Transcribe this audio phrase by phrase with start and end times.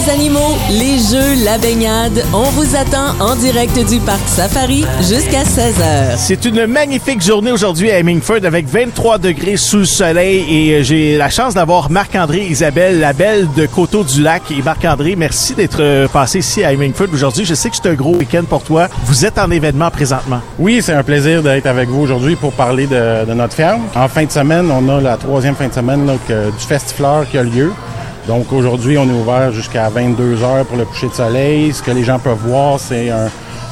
[0.00, 5.42] les animaux, les jeux, la baignade, on vous attend en direct du parc Safari jusqu'à
[5.42, 6.16] 16h.
[6.16, 10.82] C'est une magnifique journée aujourd'hui à Hemingford avec 23 degrés sous le soleil et euh,
[10.82, 14.42] j'ai la chance d'avoir Marc-André Isabelle, la belle de Coteau-du-Lac.
[14.50, 17.44] Et Marc-André, merci d'être euh, passé ici à Hemingford aujourd'hui.
[17.44, 18.88] Je sais que c'est un gros week-end pour toi.
[19.04, 20.40] Vous êtes en événement présentement.
[20.58, 23.82] Oui, c'est un plaisir d'être avec vous aujourd'hui pour parler de, de, notre ferme.
[23.94, 27.42] En fin de semaine, on a la troisième fin de semaine du Festifleur qui a
[27.42, 27.72] lieu.
[28.26, 31.72] Donc aujourd'hui, on est ouvert jusqu'à 22 heures pour le coucher de soleil.
[31.72, 33.28] Ce que les gens peuvent voir, c'est un,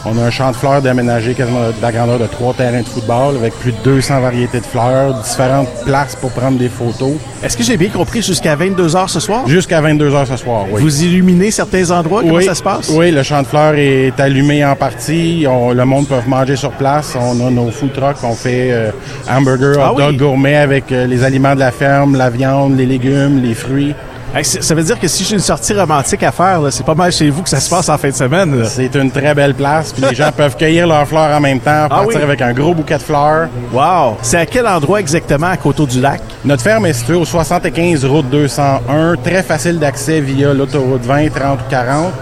[0.06, 2.86] on a un champ de fleurs déménagé quasiment de la grandeur de trois terrains de
[2.86, 7.12] football avec plus de 200 variétés de fleurs, différentes places pour prendre des photos.
[7.42, 9.46] Est-ce que j'ai bien compris jusqu'à 22 heures ce soir?
[9.46, 10.80] Jusqu'à 22 heures ce soir, oui.
[10.80, 12.22] Vous illuminez certains endroits?
[12.22, 12.88] Comment oui, ça se passe?
[12.94, 15.44] Oui, le champ de fleurs est allumé en partie.
[15.48, 17.16] On, le monde peut manger sur place.
[17.20, 18.16] On a nos food trucks.
[18.24, 18.90] On fait euh,
[19.30, 20.16] hamburger, hot Ah dog oui?
[20.16, 23.94] gourmet avec euh, les aliments de la ferme, la viande, les légumes, les fruits.
[24.34, 27.10] Hey, ça veut dire que si j'ai une sortie romantique à faire, c'est pas mal
[27.10, 28.62] chez vous que ça se passe en fin de semaine.
[28.66, 29.92] C'est une très belle place.
[29.92, 32.14] Puis les gens peuvent cueillir leurs fleurs en même temps, partir Ah oui?
[32.16, 33.48] avec un gros bouquet de fleurs.
[33.72, 34.18] Wow!
[34.20, 35.46] C'est à quel endroit exactement?
[35.48, 36.20] À Coteau-du-Lac?
[36.44, 41.60] Notre ferme est située au 75 route 201, très facile d'accès via l'autoroute 20, 30
[41.60, 42.12] ou 40.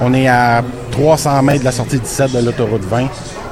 [0.00, 3.06] On est à 300 mètres de la sortie 17 de l'autoroute 20.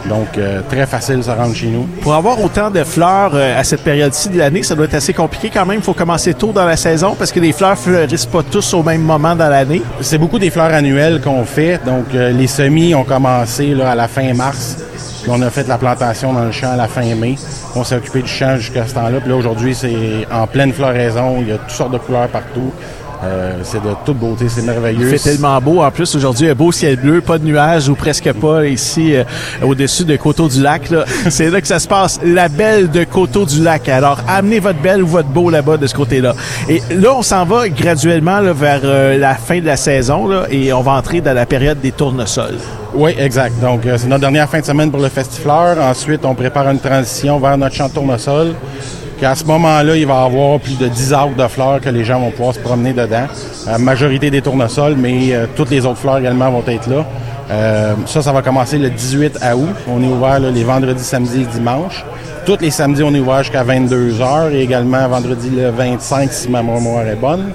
[0.08, 1.84] Donc, euh, très facile de se rendre chez nous.
[2.02, 5.14] Pour avoir autant de fleurs euh, à cette période-ci de l'année, ça doit être assez
[5.14, 5.78] compliqué quand même.
[5.78, 8.82] Il faut commencer tôt dans la saison parce que les fleurs fleurissent pas tous au
[8.82, 9.82] même moment dans l'année.
[10.00, 11.80] C'est beaucoup des fleurs annuelles qu'on fait.
[11.84, 14.76] Donc, euh, les semis ont commencé là, à la fin mars.
[15.22, 17.36] Puis on a fait la plantation dans le champ à la fin mai.
[17.74, 19.20] On s'est occupé du champ jusqu'à ce temps-là.
[19.20, 21.38] Puis là, aujourd'hui, c'est en pleine floraison.
[21.40, 22.72] Il y a toutes sortes de couleurs partout.
[23.22, 25.00] Euh, c'est de toute beauté, c'est merveilleux.
[25.12, 25.82] Il fait tellement beau.
[25.82, 29.24] En plus, aujourd'hui, un beau ciel bleu, pas de nuages ou presque pas ici euh,
[29.62, 30.90] au-dessus de Coteau-du-Lac.
[30.90, 31.04] là.
[31.30, 32.20] C'est là que ça se passe.
[32.24, 33.88] La belle de Coteau-du-Lac.
[33.88, 36.34] Alors, amenez votre belle ou votre beau là-bas de ce côté-là.
[36.68, 40.44] Et là, on s'en va graduellement là, vers euh, la fin de la saison là,
[40.50, 42.58] et on va entrer dans la période des tournesols.
[42.94, 43.58] Oui, exact.
[43.60, 45.78] Donc, euh, c'est notre dernière fin de semaine pour le Festifleur.
[45.80, 48.54] Ensuite, on prépare une transition vers notre champ de tournesol.
[49.20, 52.04] Qu'à ce moment-là, il va y avoir plus de 10 arbres de fleurs que les
[52.04, 53.26] gens vont pouvoir se promener dedans.
[53.66, 57.06] La majorité des tournesols, mais euh, toutes les autres fleurs également vont être là.
[57.50, 59.76] Euh, ça, ça va commencer le 18 août.
[59.88, 62.04] On est ouvert là, les vendredis, samedis et dimanches.
[62.44, 66.48] Tous les samedis, on est ouvert jusqu'à 22 h et également vendredi le 25 si
[66.50, 67.52] ma mémoire est bonne.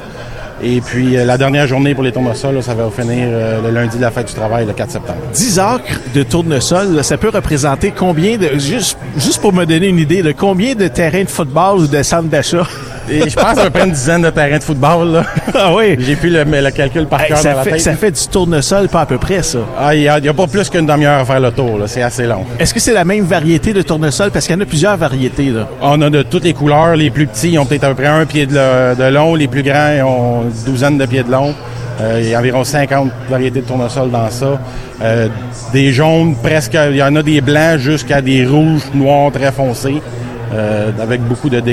[0.62, 3.98] Et puis, euh, la dernière journée pour les tournesols, ça va finir euh, le lundi
[3.98, 5.20] de la fête du travail, le 4 septembre.
[5.34, 8.50] 10 acres de tournesol, ça peut représenter combien de...
[8.58, 12.04] Juste, juste pour me donner une idée, de combien de terrains de football ou de
[12.04, 12.68] centres d'achat?
[13.10, 15.12] Et je pense à peu près une dizaine de terrains de football.
[15.14, 15.24] là.
[15.56, 15.96] ah oui!
[16.00, 17.82] J'ai plus le, le calcul par Hey, cœur dans ça, la fait, tête.
[17.82, 19.60] ça fait du tournesol, pas à peu près, ça.
[19.78, 21.80] Ah, il n'y a, pas plus qu'une demi-heure à faire le tour.
[21.88, 22.46] C'est assez long.
[22.60, 24.32] Est-ce que c'est la même variété de tournesol?
[24.32, 25.68] Parce qu'il y en a plusieurs variétés, là.
[25.82, 26.96] On a de toutes les couleurs.
[26.96, 29.36] Les plus petits, ont peut-être à peu près un pied de, long.
[29.36, 31.54] Les plus grands, ont une douzaine de pieds de long.
[32.02, 34.58] Euh, il y a environ 50 variétés de tournesol dans ça.
[35.02, 35.28] Euh,
[35.74, 40.02] des jaunes, presque, il y en a des blancs jusqu'à des rouges, noirs très foncés.
[40.54, 41.72] Euh, avec beaucoup de, de,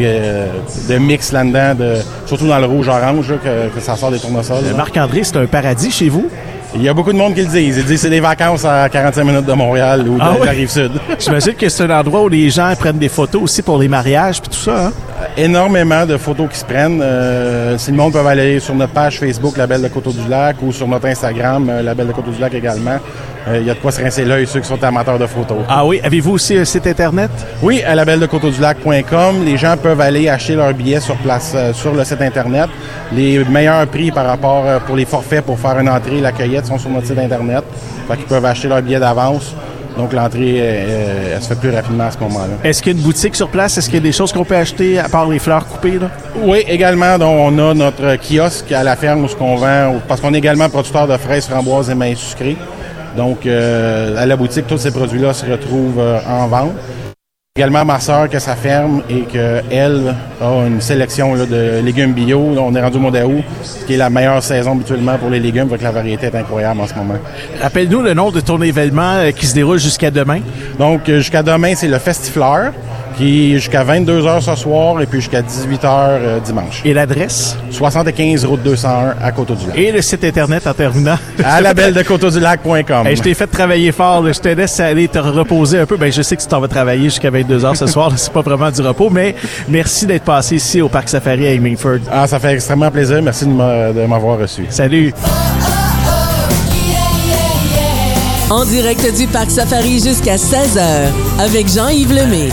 [0.88, 1.94] de mix là-dedans, de,
[2.26, 4.64] surtout dans le rouge-orange, que, que ça sort des tournesols.
[4.76, 6.28] Marc-André, c'est un paradis chez vous?
[6.74, 7.76] Il y a beaucoup de monde qui le disent.
[7.78, 10.44] Ils disent que c'est des vacances à 45 minutes de Montréal ou de Ah oui?
[10.46, 10.92] la Rive-Sud.
[11.18, 14.40] J'imagine que c'est un endroit où les gens prennent des photos aussi pour les mariages
[14.42, 14.92] puis tout ça, hein?
[15.36, 17.00] Énormément de photos qui se prennent.
[17.02, 20.72] Euh, si le monde peut aller sur notre page Facebook, La Belle de Coteau-du-Lac, ou
[20.72, 22.98] sur notre Instagram, euh, La Belle de Coteau-du-Lac également.
[23.48, 25.58] Euh, Il y a de quoi se rincer l'œil, ceux qui sont amateurs de photos.
[25.68, 27.30] Ah oui, avez-vous aussi un site Internet?
[27.62, 32.02] Oui, à labelledecoteaudulac.com, les gens peuvent aller acheter leurs billets sur place euh, sur le
[32.04, 32.68] site Internet.
[33.12, 36.32] Les meilleurs prix par rapport euh, pour les forfaits pour faire une entrée et la
[36.32, 37.62] cueillette sont sur notre site Internet.
[38.08, 39.54] Fait qu'ils peuvent acheter leurs billets d'avance.
[39.96, 42.54] Donc l'entrée, euh, elle se fait plus rapidement à ce moment-là.
[42.62, 43.78] Est-ce qu'il y a une boutique sur place?
[43.78, 46.10] Est-ce qu'il y a des choses qu'on peut acheter à part les fleurs coupées, là?
[46.42, 50.20] Oui, également, donc, on a notre kiosque à la ferme où ce qu'on vend, parce
[50.20, 52.56] qu'on est également producteur de fraises, framboises et maïs sucrés.
[53.16, 56.72] Donc, euh, à la boutique, tous ces produits-là se retrouvent euh, en vente.
[57.56, 62.38] Également, ma sœur que sa ferme et qu'elle a une sélection là, de légumes bio.
[62.38, 65.40] On est rendu au mois d'août, ce qui est la meilleure saison habituellement pour les
[65.40, 67.14] légumes, que la variété est incroyable en ce moment.
[67.62, 70.40] Rappelle-nous le nom de ton événement euh, qui se déroule jusqu'à demain.
[70.78, 72.74] Donc, euh, jusqu'à demain, c'est le Festifleur,
[73.16, 76.82] qui est jusqu'à 22h ce soir et puis jusqu'à 18h dimanche.
[76.84, 77.56] Et l'adresse?
[77.70, 79.76] 75 route 201 à Coteau-du-Lac.
[79.78, 81.16] Et le site Internet en terminant.
[81.42, 83.06] à la belle de coteaudulac.com.
[83.06, 84.22] Hey, je t'ai fait travailler fort.
[84.22, 84.32] là.
[84.32, 85.96] Je te laisse aller te reposer un peu.
[85.96, 88.10] Ben, je sais que tu t'en vas travailler jusqu'à 22 heures ce soir.
[88.10, 88.16] là.
[88.18, 89.34] C'est pas vraiment du repos, mais
[89.68, 92.00] merci d'être passé ici au Parc Safari à Hemingford.
[92.12, 93.22] Ah, ça fait extrêmement plaisir.
[93.22, 94.66] Merci de m'avoir reçu.
[94.68, 95.12] Salut!
[98.48, 100.80] En direct du parc Safari jusqu'à 16h
[101.40, 102.48] avec Jean-Yves Lemay.